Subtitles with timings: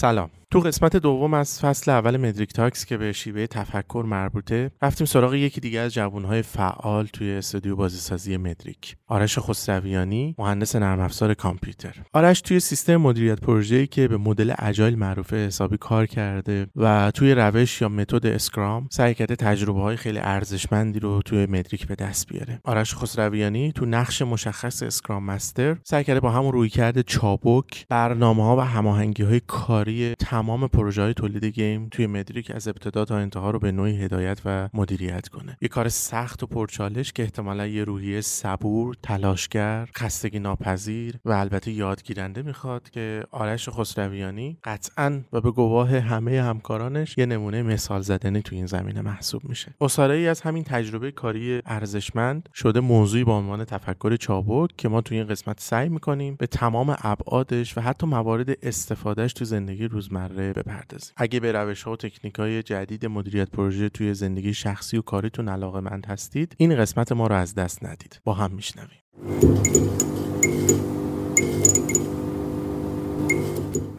[0.00, 0.30] سلام.
[0.50, 5.34] تو قسمت دوم از فصل اول مدریک Talks که به شیوه تفکر مربوطه رفتیم سراغ
[5.34, 8.96] یکی دیگه از جوانهای فعال توی استودیو بازیسازی مدریک.
[9.06, 11.94] آرش خسرویانی مهندس نرم افزار کامپیوتر.
[12.12, 17.34] آرش توی سیستم مدیریت پروژه‌ای که به مدل Agile معروف حسابی کار کرده و توی
[17.34, 22.28] روش یا متد Scrum سعی کرده تجربه های خیلی ارزشمندی رو توی مدریک به دست
[22.28, 22.60] بیاره.
[22.64, 28.56] آرش خسرویانی تو نقش مشخص Scrum Master سعی کرده با همون رویکرد چابک برنامه ها
[28.56, 33.50] و هماهنگی های کاری تمام پروژه های تولید game توی مدریک از ابتدا تا انتها
[33.50, 35.56] رو به نوعی هدایت و مدیریت کنه.
[35.60, 41.70] یه کار سخت و پرچالش که احتمالا یه روحیه صبور تلاشگر خستگی ناپذیر و البته
[41.70, 48.42] یادگیرنده می‌خواد که آرش خسرویانی قطعا و به گواه همه همکارانش یه نمونه مثال زدنی
[48.42, 49.74] توی این زمینه محسوب میشه.
[49.80, 55.00] اصاره ای از همین تجربه کاری ارزشمند شده موضوعی با عنوان تفکر چابک که ما
[55.00, 60.27] توی این قسمت سعی می‌کنیم به تمام ابعادش و حتی موارد استفادهش تو زندگی روزمره
[60.32, 61.14] بپردازیم.
[61.16, 65.48] اگه به روش ها و تکنیک های جدید مدیریت پروژه توی زندگی شخصی و کاریتون
[65.48, 68.20] علاقه مند هستید این قسمت ما رو از دست ندید.
[68.24, 69.00] با هم میشنویم.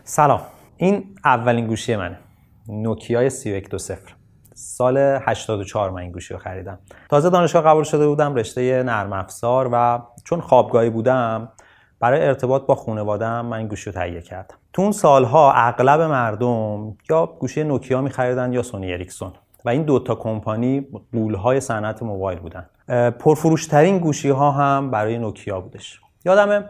[0.03, 0.41] سلام.
[0.77, 2.19] این اولین گوشی منه.
[2.67, 4.16] نوکیا 3120
[4.53, 6.80] سال 84 من این گوشی رو خریدم.
[7.09, 11.52] تازه دانشگاه قبول شده بودم رشته نرم افزار و چون خوابگاهی بودم
[12.00, 14.55] برای ارتباط با خانواده‌ام من گوشی رو تهیه کردم.
[14.73, 19.31] تو اون سالها اغلب مردم یا گوشی نوکیا می‌خریدن یا سونی اریکسون
[19.66, 22.69] و این دوتا کمپانی قولهای صنعت موبایل بودن.
[23.11, 26.00] پرفروشترین گوشی ها هم برای نوکیا بودش.
[26.25, 26.66] یادمه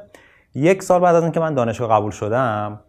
[0.55, 2.79] یک سال بعد از اینکه من دانشگاه قبول شدم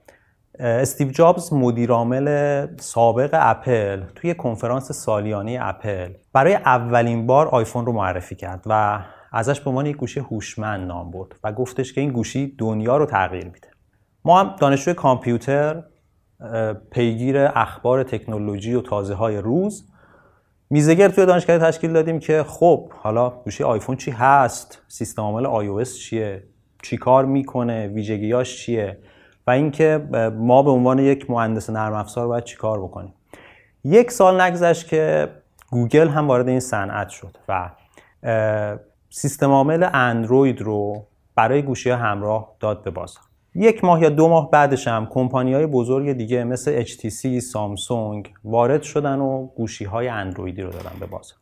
[0.59, 8.35] استیو جابز مدیرعامل سابق اپل توی کنفرانس سالیانه اپل برای اولین بار آیفون رو معرفی
[8.35, 9.01] کرد و
[9.33, 13.07] ازش به عنوان یک گوشی هوشمند نام برد و گفتش که این گوشی دنیا رو
[13.07, 13.69] تغییر میده.
[14.25, 15.83] ما هم دانشجوی کامپیوتر
[16.91, 19.91] پیگیر اخبار تکنولوژی و تازه های روز
[20.71, 25.85] میزگرد توی دانشگاه تشکیل دادیم که خب حالا گوشی آیفون چی هست؟ سیستم عامل آی
[25.85, 26.43] چیه؟
[26.83, 28.99] چی کار می‌کنه؟ ویژگیاش چیه؟
[29.47, 30.09] و اینکه
[30.39, 33.15] ما به عنوان یک مهندس نرم افزار باید چیکار بکنیم؟
[33.85, 35.29] یک سال نگذشت که
[35.71, 37.71] گوگل هم وارد این صنعت شد و
[39.13, 43.23] سیستم عامل اندروید رو برای گوشی همراه داد به بازار.
[43.55, 48.83] یک ماه یا دو ماه بعدش هم کمپانی های بزرگ دیگه مثل HTC، سامسونگ وارد
[48.83, 51.39] شدن و گوشی های اندرویدی رو دادن به بازار.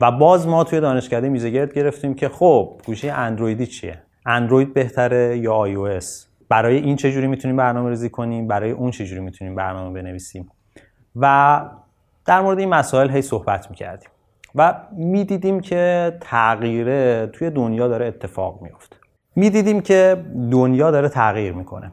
[0.00, 5.54] و باز ما توی دانشکده میزگرد گرفتیم که خب گوشی اندرویدی چیه؟ اندروید بهتره یا
[5.54, 6.00] آی
[6.48, 10.50] برای این چجوری می‌تونیم برنامه ریزی کنیم؟ برای اون چجوری می‌تونیم برنامه بنویسیم؟
[11.16, 11.60] و
[12.24, 14.08] در مورد این مسائل هی صحبت می‌کردیم.
[14.54, 18.96] و می‌دیدیم که تغییره توی دنیا داره اتفاق میفته
[19.36, 21.92] می‌دیدیم که دنیا داره تغییر می‌کنه.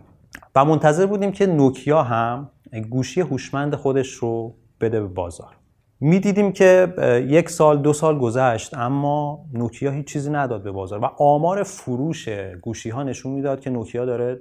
[0.55, 2.49] و منتظر بودیم که نوکیا هم
[2.89, 5.55] گوشی هوشمند خودش رو بده به بازار.
[5.99, 6.93] می‌دیدیم که
[7.27, 12.29] یک سال دو سال گذشت اما نوکیا هیچ چیزی نداد به بازار و آمار فروش
[12.61, 14.39] گوشی ها نشون می‌داد که نوکیا داره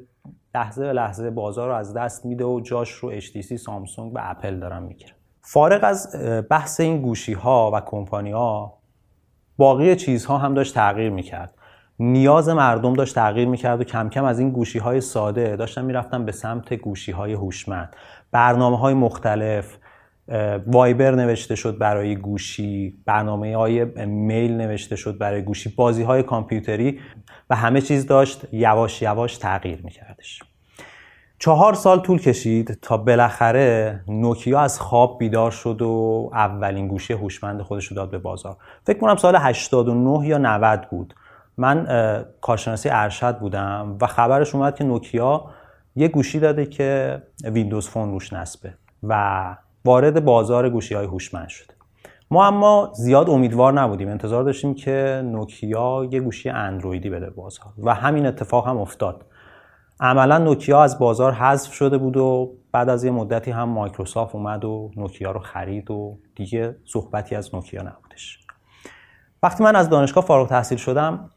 [0.54, 4.58] لحظه به لحظه بازار رو از دست میده و جاش رو HTC سامسونگ و اپل
[4.58, 5.17] دارن می‌گیرن.
[5.50, 6.16] فارغ از
[6.50, 8.78] بحث این گوشی ها و کمپانی ها
[9.56, 11.54] باقی چیزها هم داشت تغییر می‌کرد.
[11.98, 16.24] نیاز مردم داشت تغییر می‌کرد و کم کم از این گوشی های ساده داشتن می‌رفتن
[16.24, 17.96] به سمت گوشی های هوشمند.
[18.30, 19.76] برنامه های مختلف
[20.66, 27.00] وایبر نوشته شد برای گوشی برنامه های میل نوشته شد برای گوشی بازی های کامپیوتری
[27.50, 30.42] و همه چیز داشت یواش یواش تغییر میکردش.
[31.40, 37.62] چهار سال طول کشید تا بالاخره نوکیا از خواب بیدار شد و اولین گوشی هوشمند
[37.62, 38.56] خودش رو داد به بازار.
[38.86, 41.14] فکر کنم سال 89 یا 90 بود.
[41.56, 41.86] من
[42.40, 45.44] کارشناسی ارشد بودم و خبرش اومد که نوکیا
[45.96, 51.72] یه گوشی داده که ویندوز فون روش نصبه و وارد بازار گوشی های هوشمند شد.
[52.30, 54.08] ما اما زیاد امیدوار نبودیم.
[54.08, 59.24] انتظار داشتیم که نوکیا یه گوشی اندرویدی بده بازار و همین اتفاق هم افتاد.
[60.00, 64.64] عملا نوکیا از بازار حذف شده بود و بعد از یه مدتی هم مایکروسافت اومد
[64.64, 68.38] و نوکیا رو خرید و دیگه صحبتی از نوکیا نبودش.
[69.42, 71.30] وقتی من از دانشگاه فارغ التحصیل شدم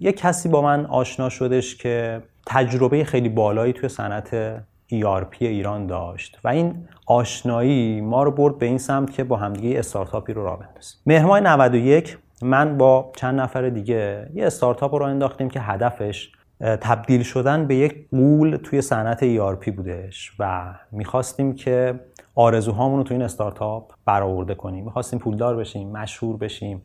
[0.00, 4.58] یه کسی با من آشنا شدش که تجربه خیلی بالایی توی صنعت
[4.92, 9.78] ERP ایران داشت و این آشنایی ما رو برد به این سمت که با همدیگه
[9.78, 15.50] استارتاپی رو راه بندازیم مهر 91 من با چند نفر دیگه یه استارتاپ رو انداختیم
[15.50, 22.00] که هدفش تبدیل شدن به یک قول توی صنعت ERP بودش و می‌خواستیم که
[22.34, 24.84] آرزوهامون رو توی این استارتاپ برآورده کنیم.
[24.84, 26.82] می‌خواستیم پولدار بشیم مشهور بشیم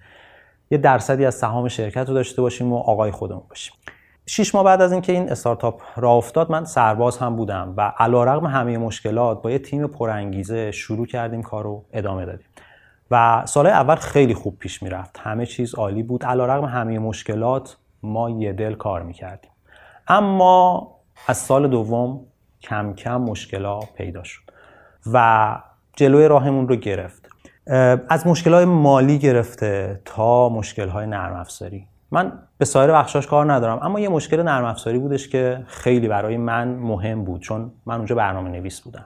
[0.72, 3.74] یه درصدی از سهام شرکت رو داشته باشیم و آقای خودمون باشیم.
[4.26, 8.46] شیش ماه بعد از اینکه این استارتاپ را افتاد من سرباز هم بودم و علیرغم
[8.46, 12.48] همه مشکلات با یه تیم پرانگیزه شروع کردیم کار رو ادامه دادیم.
[13.12, 15.18] و سال اول خیلی خوب پیش می‌رفت.
[15.20, 16.26] همه چیز عالی بود.
[16.26, 19.52] علیرغم همه مشکلات ما یه دل کار می‌کردیم.
[20.10, 20.88] اما
[21.28, 22.20] از سال دوم
[22.62, 24.42] کم کم مشکلات پیدا شد
[25.14, 25.58] و
[25.96, 27.30] جلوی راهمون رو گرفت.
[28.10, 31.88] از مشکلات مالی گرفته تا مشکلات نرم افزاری.
[32.12, 36.38] من به سایر بخشاش کار ندارم اما یه مشکل نرم افزاری بودش که خیلی برای
[36.38, 39.06] من مهم بود چون من اونجا برنامه نویس بودم.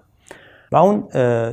[0.71, 1.07] و اون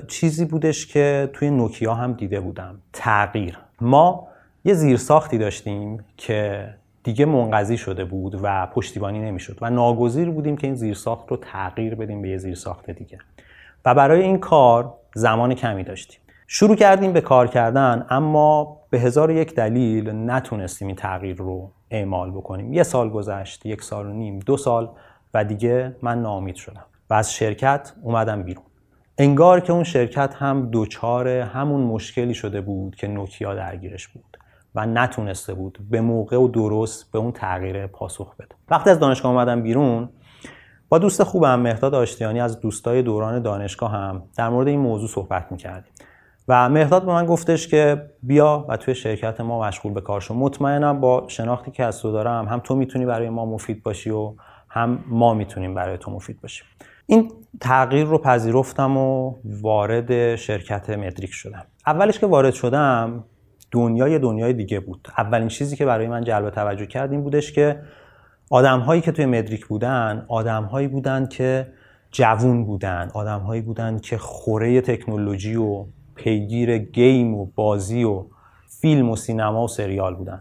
[0.09, 2.79] چیزی بودش که توی نوکیا هم دیده بودم.
[2.93, 3.59] تغییر.
[3.81, 4.29] ما
[4.65, 6.69] یه زیرساختی داشتیم که
[7.03, 11.95] دیگه منقضی شده بود و پشتیبانی نمی‌شد و ناگزیر بودیم که این زیرساخت رو تغییر
[11.95, 13.19] بدیم به یه زیرساخت دیگه.
[13.85, 16.21] و برای این کار زمان کمی داشتیم.
[16.47, 22.31] شروع کردیم به کار کردن اما به هزار یک دلیل نتونستیم این تغییر رو اعمال
[22.31, 22.73] بکنیم.
[22.73, 24.91] یه سال گذشت یک سال و نیم دو سال
[25.35, 28.65] و دیگه من ناامید شدم و از شرکت اومدم بیرون.
[29.19, 34.30] انگار که اون شرکت هم دوچار همون مشکلی شده بود که نوکیا درگیرش بود.
[34.75, 38.55] و نتونسته بود به موقع و درست به اون تغییر پاسخ بده.
[38.69, 40.09] وقتی از دانشگاه اومدم بیرون
[40.89, 45.53] با دوست خوبم مهداد آشتیانی از دوستای دوران دانشگاه هم در مورد این موضوع صحبت
[45.53, 45.93] می‌کردیم.
[46.49, 50.35] و مهداد به من گفتش که بیا و توی شرکت ما مشغول به کار شو.
[50.35, 54.35] مطمئنم با شناختی که از تو دارم هم تو می‌تونی برای ما مفید باشی و
[54.69, 56.67] هم ما می‌تونیم برای تو مفید باشیم.
[57.07, 61.65] این تغییر رو پذیرفتم و وارد شرکت مدریک شدم.
[61.87, 63.25] اولش که وارد شدم
[63.71, 65.09] دنیای دنیای دیگه بود.
[65.19, 67.81] اولین چیزی که برای من جلب توجه کرد این بودش که
[68.51, 71.67] آدم هایی که توی مدریک بودن آدم هایی بودن که
[72.11, 75.85] جوون بودن آدم هایی بودن که خوره تکنولوژی و
[76.15, 78.25] پیگیر گیم و بازی و
[78.81, 80.39] فیلم و سینما و سریال بودن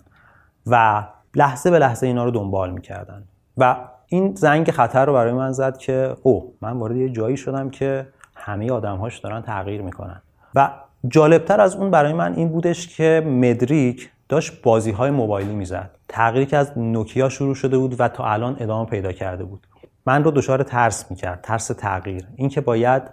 [0.68, 1.04] و
[1.36, 3.24] لحظه به لحظه اینا رو دنبال می‌کردن.
[3.58, 3.75] و
[4.08, 8.08] این زنگ خطر رو برای من زد که او من وارد یه جایی شدم که
[8.36, 10.22] همه آدمهاش دارن تغییر می‌کنن.
[10.56, 10.72] و
[11.07, 15.90] جالبتر از اون برای من این بودش که مدریک داشت بازی های موبایلی می‌زد.
[16.07, 19.68] تغییری که از نوکیا شروع شده بود و تا الان ادامه پیدا کرده بود.
[20.06, 22.28] من رو دچار ترس می‌کرد ترس تغییر.
[22.36, 23.04] اینکه باید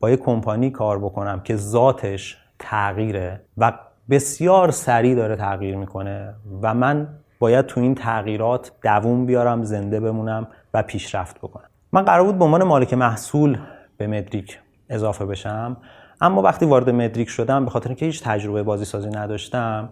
[0.00, 3.72] با یه کمپانی کار بکنم که ذاتش تغییره و
[4.10, 7.08] بسیار سریع داره تغییر می‌کنه و من
[7.38, 11.68] باید تو این تغییرات دووم بیارم زنده بمونم و پیشرفت بکنم.
[11.92, 13.58] من قرار بود به عنوان مالک محصول
[13.96, 14.58] به مدریک
[14.88, 15.76] اضافه بشم.
[16.24, 19.88] اما وقتی وارد مدریک شدم به خاطر اینکه هیچ تجربه بازی سازی نداشتم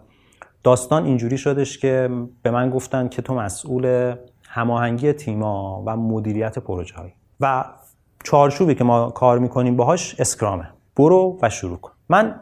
[0.63, 2.09] داستان اینجوری شدش که
[2.43, 4.15] به من گفتن که تو مسئول
[4.49, 6.95] هماهنگی تیما و مدیریت پروژه
[7.39, 7.65] و
[8.23, 11.91] چارچوبی که ما کار می‌کنیم باهاش اسکرامه برو و شروع کن.
[12.09, 12.35] من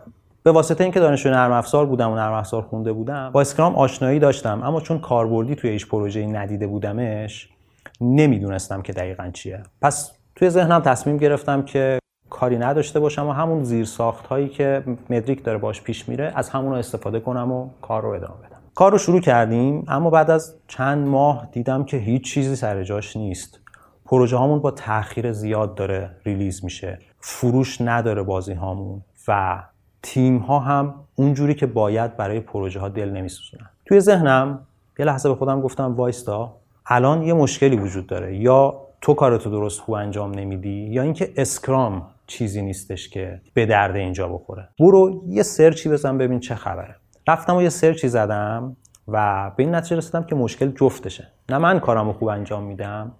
[0.43, 4.19] به واسطه اینکه دانشجو نرم افزار بودم و نرم افزار خونده بودم با اسکرام آشنایی
[4.19, 7.49] داشتم اما چون کاربردی توی هیچ پروژه‌ای ندیده بودمش
[8.01, 9.63] نمی‌دونستم که دقیقا چیه.
[9.81, 12.00] پس توی ذهنم تصمیم گرفتم که
[12.31, 16.49] کاری نداشته باشم و همون زیر ساخت هایی که مدریک داره باش پیش میره از
[16.49, 18.57] همون استفاده کنم و کار رو ادامه بدم.
[18.75, 23.17] کار رو شروع کردیم اما بعد از چند ماه دیدم که هیچ چیزی سر جاش
[23.17, 23.59] نیست.
[24.05, 26.99] پروژه هامون با تاخیر زیاد داره ریلیز میشه.
[27.19, 29.63] فروش نداره بازی هامون و
[30.03, 33.69] تیم ها هم اونجوری که باید برای پروژه ها دل نمیسوزونن.
[33.85, 34.59] توی ذهنم
[34.99, 36.53] یه لحظه به خودم گفتم وایستا
[36.85, 38.37] الان یه مشکلی وجود داره.
[38.37, 43.95] یا تو کارتو درست خوب انجام نمیدی یا اینکه اسکرام چیزی نیستش که به درد
[43.95, 44.69] اینجا بخوره.
[44.79, 46.95] برو یه سرچی بزن ببین چه خبره.
[47.27, 51.27] رفتم و یه سرچی زدم و به این نتیجه رسیدم که مشکل جفتشه.
[51.49, 53.11] نه من کارمو خوب انجام میدم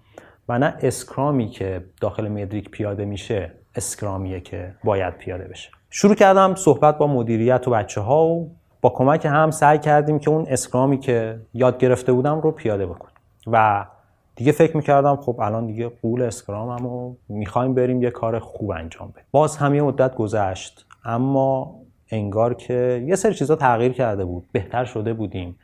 [0.48, 5.70] و نه اسکرامی که داخل مدریک پیاده میشه اسکرامیه که باید پیاده بشه.
[5.90, 10.30] شروع کردم صحبت با مدیریت و بچه ها و با کمک هم سعی کردیم که
[10.30, 13.14] اون اسکرامی که یاد گرفته بودم رو پیاده بکنیم
[13.46, 13.86] و
[14.36, 19.08] دیگه فکر می‌کردم خب الان دیگه قول اسکرامم و می‌خوایم بریم یه کار خوب انجام
[19.08, 19.24] بدیم.
[19.30, 21.74] باز هم یه مدت گذشت اما
[22.10, 25.58] انگار که یه سری چیزا تغییر کرده بود بهتر شده بودیم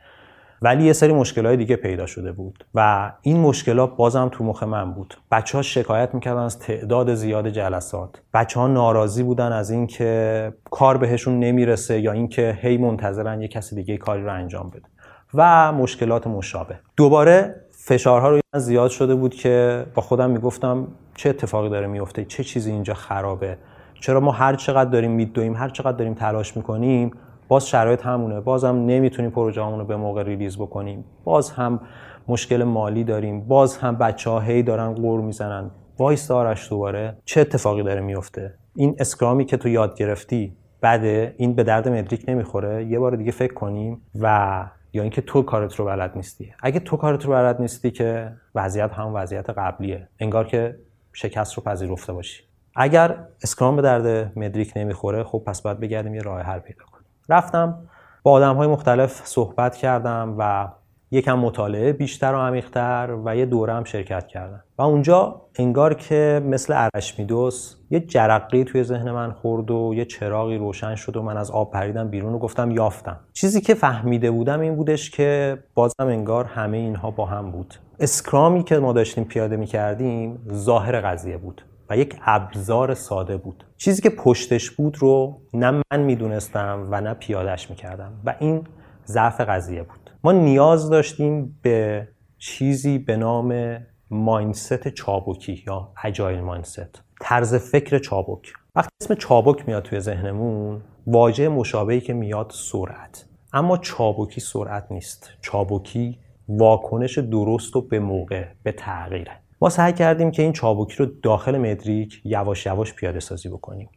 [0.61, 4.93] ولی یه سری مشکلات دیگه پیدا شده بود و این مشکلات بازم تو مخ من
[4.93, 5.17] بود.
[5.31, 8.21] بچه ها شکایت می‌کردن از تعداد زیاد جلسات.
[8.33, 13.75] بچه ها ناراضی بودن از اینکه کار بهشون نمی‌رسه یا اینکه هی منتظرن یه کسی
[13.75, 14.85] دیگه کاری رو انجام بده
[15.33, 16.79] و مشکلات مشابه.
[16.97, 17.55] دوباره
[17.89, 22.71] فشارها من زیاد شده بود که با خودم می‌گفتم چه اتفاقی داره میفته چه چیزی
[22.71, 23.57] اینجا خرابه؟
[24.01, 27.11] چرا ما هر چقدر داریم میدویم هر چقدر داریم تلاش می‌کنیم
[27.47, 28.39] باز شرایط همونه.
[28.39, 31.05] باز هم نمی‌تونیم پروژه رو به موقع release بکنیم.
[31.23, 31.79] باز هم
[32.27, 33.47] مشکل مالی داریم.
[33.47, 35.71] باز هم بچه ها هی دارن غر می‌زنن.
[35.99, 37.17] وایسا آرش دوباره.
[37.25, 41.35] چه اتفاقی داره میفته این Scrum ی که تو یاد گرفتی بده.
[41.37, 42.85] این به درد مدریک نمی‌خوره.
[42.85, 46.53] یه بار دیگه فکر کنیم و یا اینکه تو کارت رو بلد نیستی.
[46.63, 50.07] اگه تو کارت رو بلد نیستی که وضعیت هم وضعیت قبلیه.
[50.19, 50.79] انگار که
[51.13, 52.43] شکست رو پذیرفته باشی.
[52.75, 57.05] اگر اسکرام به درد مدریک نمی‌خوره خب پس باید بگردیم یه راه حل پیدا کنیم.
[57.29, 57.89] رفتم
[58.23, 60.69] با آدم های مختلف صحبت کردم و
[61.11, 64.63] یکم مطالعه بیشتر و عمیقتر و یه دوره هم شرکت کردم.
[64.77, 70.57] و اونجا انگار که مثل ارشمیدس یه جرقی توی ذهن من خورد و یه چراغی
[70.57, 73.19] روشن شد و من از آب پریدم بیرون و گفتم یافتم.
[73.33, 77.75] چیزی که فهمیده بودم این بودش که بازم انگار همه اینها با هم بود.
[77.99, 83.63] اسکرامی که ما داشتیم پیاده می‌کردیم ظاهر قضیه بود و یک ابزار ساده بود.
[83.77, 88.63] چیزی که پشتش بود رو نه من می‌دونستم و نه پیادش می‌کردم و این
[89.05, 89.98] ضعف قضیه بود.
[90.23, 92.07] ما نیاز داشتیم به
[92.37, 93.77] چیزی به نام
[94.09, 98.53] ماینست چابکی یا اجایل ماینست طرز فکر چابک.
[98.75, 103.25] وقتی اسم چابک میاد توی ذهنمون واژه مشابهی که میاد سرعت.
[103.53, 105.29] اما چابکی سرعت نیست.
[105.41, 109.31] چابکی واکنش درست و به موقع به تغییره.
[109.61, 113.89] ما سعی کردیم که این چابکی رو داخل مدریک یواش یواش پیاده سازی بکنیم.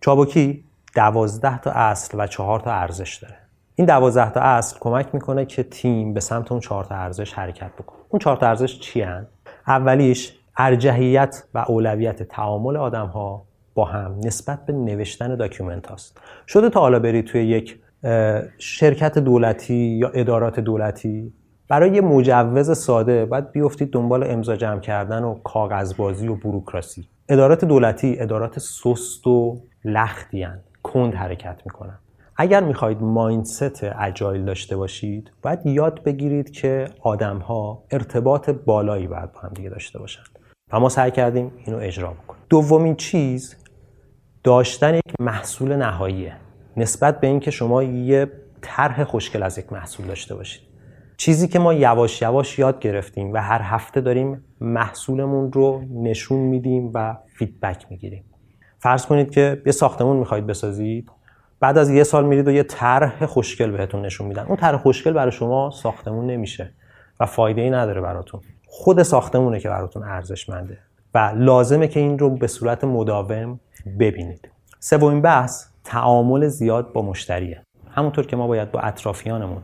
[0.00, 0.64] چابکی
[0.94, 3.39] دوازده تا اصل و چهار تا ارزش داره.
[3.80, 7.70] این دوازده تا اصل کمک می‌کنه که تیم به سمت اون چهار تا ارزش حرکت
[7.78, 8.00] بکنه.
[8.08, 9.26] اون چهار تا ارزش چی هن؟
[9.66, 16.20] اولیش ارجحیت و اولویت تعامل آدم ها با هم نسبت به نوشتن document هاست.
[16.46, 17.78] شده تا حالا برید توی یک
[18.58, 21.32] شرکت دولتی یا ادارات دولتی
[21.68, 27.64] برای یه مجوز ساده باید بیفتید دنبال امضا جمع کردن و کاغذبازی و بروکراسی ادارات
[27.64, 30.46] دولتی ادارات سست و لختی
[30.82, 31.98] کند حرکت می‌کنن.
[32.42, 39.32] اگر می‌خواهید ماینست اجایل داشته باشید باید یاد بگیرید که آدم ها ارتباط بالایی باید
[39.32, 40.26] با هم دیگه داشته باشند
[40.72, 42.42] و ما سعی کردیم اینو اجرا بکنیم.
[42.48, 43.56] دومین چیز
[44.44, 46.36] داشتن یک محصول نهاییه.
[46.76, 48.26] نسبت به اینکه شما یه
[48.62, 50.62] طرح خوشگل از یک محصول داشته باشید.
[51.16, 56.90] چیزی که ما یواش یواش یاد گرفتیم و هر هفته داریم محصولمون رو نشون میدیم
[56.94, 58.24] و فیدبک می‌گیریم.
[58.78, 61.10] فرض کنید که یه ساختمون می‌خواید بسازید.
[61.60, 64.44] بعد از یه سال میرید و یه طرح خوشگل بهتون نشون میدن.
[64.46, 66.72] اون طرح خوشگل برای شما ساختمون نمیشه
[67.20, 68.40] و فایده ای نداره براتون.
[68.66, 70.78] خود ساختمونه که براتون ارزشمنده
[71.14, 73.60] و لازمه که این رو به صورت مداوم
[73.98, 74.48] ببینید.
[74.78, 77.62] سومین بحث تعامل زیاد با مشتریه.
[77.90, 79.62] همونطور که ما باید با اطرافیانمون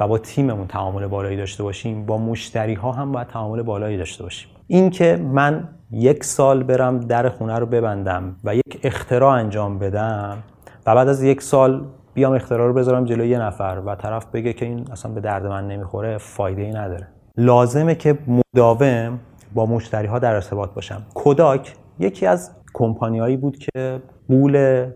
[0.00, 4.22] و با تیممون تعامل بالایی داشته باشیم با مشتری ها هم باید تعامل بالایی داشته
[4.22, 4.48] باشیم.
[4.66, 10.42] اینکه من یک سال برم در خونه رو ببندم و یک اختراع انجام بدم
[10.86, 14.52] و بعد از یک سال بیام اختراع رو بذارم جلوی یه نفر و طرف بگه
[14.52, 17.08] که این اصلا به درد من نمی‌خوره فایده ای نداره.
[17.36, 19.18] لازمه که مداوم
[19.54, 21.02] با مشتری ها در ارتباط باشم.
[21.14, 24.86] کوداک یکی از کمپانیایی بود که قول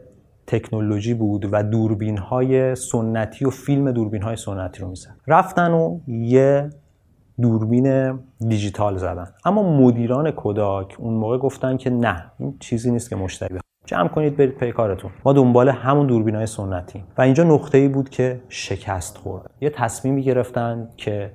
[0.46, 6.00] تکنولوژی بود و دوربین های سنتی و فیلم دوربین های سنتی رو میزن رفتن و
[6.08, 6.70] یه
[7.40, 9.26] دوربین دیجیتال زدن.
[9.44, 14.36] اما مدیران کوداک اون موقع گفتن که نه این چیزی نیست که مشتری جمع کنید
[14.36, 15.10] برید پی کارتون.
[15.24, 17.04] ما دنبال همون دوربین های سنتی.
[17.18, 19.50] و اینجا نقطه ای بود که شکست خورد.
[19.60, 21.30] یه تصمیمی گرفتن که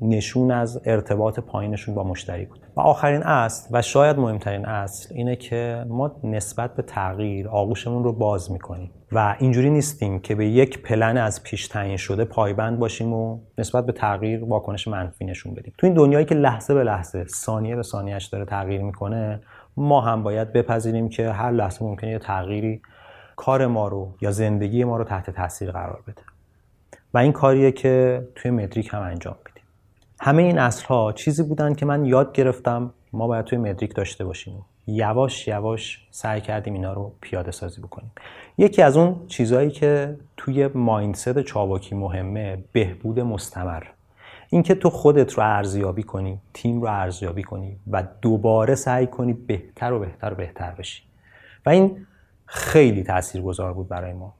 [0.00, 2.58] نشون از ارتباط پایینشون با مشتری بود.
[2.76, 8.12] و آخرین اصل و شاید مهمترین اصل اینه که ما نسبت به تغییر آغوشمون رو
[8.12, 8.90] باز می‌کنیم.
[9.12, 13.86] و اینجوری نیستیم که به یک پلن از پیش تعیین شده پایبند باشیم و نسبت
[13.86, 15.72] به تغییر واکنش منفی نشون بدیم.
[15.78, 19.40] تو این دنیایی که لحظه به لحظه ثانیه به ثانیهش داره تغییر می‌کنه
[19.76, 22.82] ما هم باید بپذیریم که هر لحظه ممکنه یه تغییری
[23.36, 26.22] کار ما رو یا زندگی ما رو تحت تاثیر قرار بده.
[27.14, 29.62] و این کاریه که توی مدریک هم انجام میدیم.
[30.20, 34.24] همه این اصل ها چیزی بودن که من یاد گرفتم ما باید توی مدریک داشته
[34.24, 34.64] باشیم.
[34.86, 38.12] یواش یواش سعی کردیم اینا رو پیاده سازی بکنیم.
[38.58, 43.82] یکی از اون چیزهایی که توی مایندست چابکی مهمه بهبود مستمر.
[44.50, 49.92] اینکه تو خودت رو ارزیابی کنی تیم رو ارزیابی کنی و دوباره سعی کنی بهتر
[49.92, 51.02] و بهتر و بهتر بشی.
[51.66, 52.06] و این
[52.46, 54.34] خیلی تاثیرگذار بود برای ما.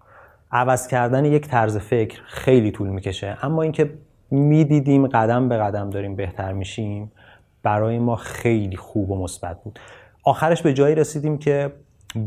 [0.52, 3.38] عوض کردن یک طرز فکر خیلی طول می‌کشه.
[3.42, 3.90] اما اینکه
[4.30, 7.12] می‌دیدیم قدم به قدم داریم بهتر میشیم
[7.62, 9.78] برای ما خیلی خوب و مثبت بود.
[10.24, 11.72] آخرش به جایی رسیدیم که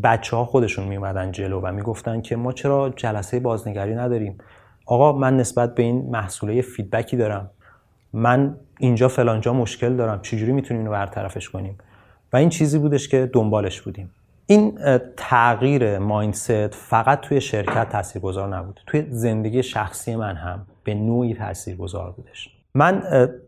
[0.04, 4.38] بچه ها خودشون میومدن جلو و می‌گفتن که ما چرا جلسه بازنگری نداریم؟
[4.86, 7.50] آقا من نسبت به این محصوله فیدبکی دارم.
[8.14, 11.78] من اینجا فلانجا مشکل دارم چجوری می‌تونیم اینو برطرفش کنیم؟
[12.34, 14.12] و این چیزی بودش که دنبالش بودیم.
[14.46, 14.80] این
[15.18, 22.12] تغییر مایندست فقط توی شرکت تاثیرگذار نبود توی زندگی شخصی من هم به نوعی تاثیرگذار
[22.12, 22.50] بودش.
[22.76, 23.04] من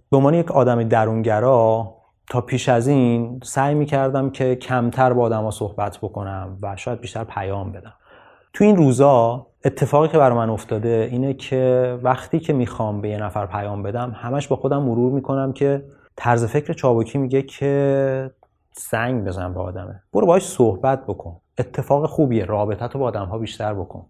[0.10, 1.96] به عنوان یک آدم درونگرا
[2.30, 7.24] تا پیش از این سعی می‌کردم که کمتر با آدما صحبت بکنم و شاید بیشتر
[7.24, 7.94] پیام بدم.
[8.53, 13.18] تو این روزا اتفاقی که برای من افتاده اینه که وقتی که می‌خوام به یه
[13.18, 15.84] نفر پیام بدم همش با خودم مرور می‌کنم که
[16.15, 18.32] طرز فکر چابکی میگه که
[18.74, 20.03] سنگ بزن به آدمه.
[20.13, 21.38] برو باهاش صحبت بکن.
[21.58, 24.06] اتفاق خوبیه رابطت رو با آدم ها بیشتر بکن.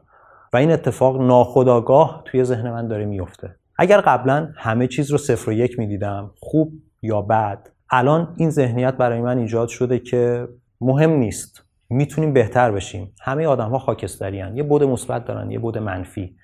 [0.54, 5.50] و این اتفاق ناخداگاه توی ذهن من داره میفته اگر قبلا همه چیز رو صفر
[5.50, 10.48] و یک می‌دیدم خوب یا بد الان این ذهنیت برای من ایجاد شده که
[10.82, 11.64] مهم نیست.
[11.92, 13.14] می‌تونیم بهتر بشیم.
[13.22, 16.36] همه آدم ها خاکستری یه بود مثبت دارن یه بود منفی.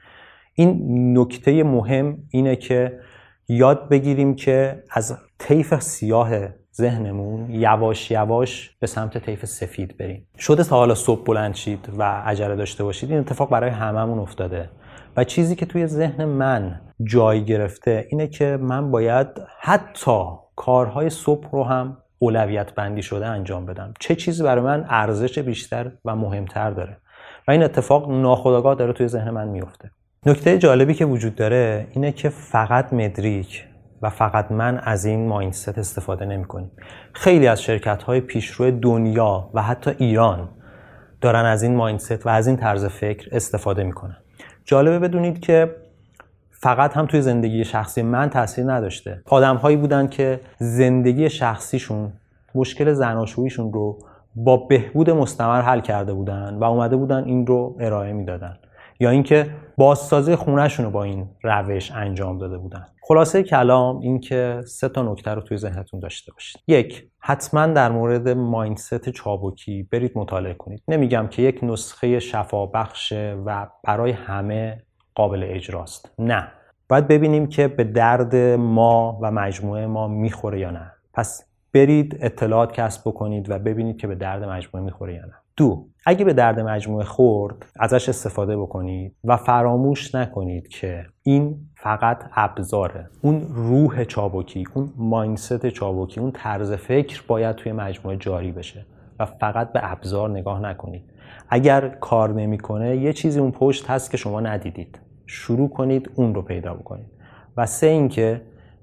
[0.53, 2.99] این نکته مهم اینه که
[3.47, 6.29] یاد بگیریم که از طیف سیاه
[6.73, 10.27] ذهنمون یواش یواش به سمت طیف سفید بریم.
[10.39, 14.69] شده تا حالا صبح بلند شید و عجله داشته باشید این اتفاق برای هممون افتاده.
[15.17, 19.27] و چیزی که توی ذهن من جای گرفته اینه که من باید
[19.59, 20.21] حتی
[20.55, 23.93] کارهای صبح رو هم اولویت بندی شده انجام بدم.
[23.99, 26.97] چه چیزی برای من ارزش بیشتر و مهمتر داره؟
[27.47, 29.91] و این اتفاق ناخودآگاه داره توی ذهن من میفته.
[30.25, 33.65] نکته جالبی که وجود داره اینه که فقط مدریک
[34.01, 36.71] و فقط من از این ماینست استفاده نمی کنیم.
[37.13, 40.49] خیلی از شرکت های پیشرو دنیا و حتی ایران
[41.21, 44.17] دارن از این ماینست و از این طرز فکر استفاده می‌کنن.
[44.65, 45.75] جالبه بدونید که
[46.59, 49.21] فقط هم توی زندگی شخصی من تاثیر نداشته.
[49.25, 52.13] آدم هایی بودن که زندگی شخصیشون
[52.55, 53.97] مشکل زناشوییشون رو
[54.35, 58.57] با بهبود مستمر حل کرده بودن و اومده بودن این رو ارائه می‌دادن.
[58.99, 62.85] یا اینکه بازسازی خونهشون رو با این روش انجام داده بودن.
[63.01, 66.61] خلاصه کلام این که سه تا نکته رو توی ذهنتون داشته باشید.
[66.67, 70.83] یک حتما در مورد ماینست چابکی برید مطالعه کنید.
[70.87, 74.86] نمیگم که یک نسخه شفا بخشه و برای همه
[75.17, 76.11] قابل اجراست.
[76.19, 76.47] نه.
[76.89, 80.91] باید ببینیم که به درد ما و مجموعه ما می‌خوره یا نه.
[81.13, 85.33] پس برید اطلاعات کسب بکنید و ببینید که به درد مجموعه می‌خوره یا نه.
[85.57, 85.87] دو.
[86.05, 93.09] اگه به درد مجموعه خورد ازش استفاده بکنید و فراموش نکنید که این فقط ابزاره.
[93.21, 98.85] اون روح چابکی اون ماینست چابکی اون طرز فکر باید توی مجموعه جاری بشه
[99.19, 101.03] و فقط به ابزار نگاه نکنید.
[101.49, 104.99] اگر کار نمی‌کنه یه چیزی اون پشت هست که شما ندیدید.
[105.27, 107.11] شروع کنید اون رو پیدا بکنید.
[107.57, 108.41] و سه اینکه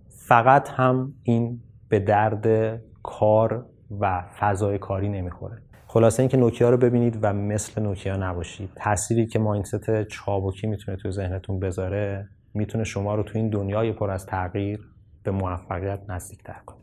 [0.09, 3.66] فقط هم این به درد کار
[4.00, 5.59] و فضای کاری نمی‌خوره.
[5.87, 8.70] خلاصه اینکه نوکیا رو ببینید و مثل نوکیا نباشید.
[8.76, 14.11] تأثیری که ماینست چابکی می‌تونه توی ذهنتون بذاره می‌تونه شما رو تو این دنیای پر
[14.11, 14.80] از تغییر
[15.22, 16.78] به موفقیت نزدیکتر کنه.